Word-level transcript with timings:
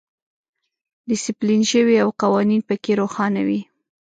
ډیسپلین 1.09 1.61
شوی 1.71 1.95
او 2.03 2.09
قوانین 2.21 2.61
پکې 2.67 2.91
روښانه 3.01 3.41
وي. 3.47 3.61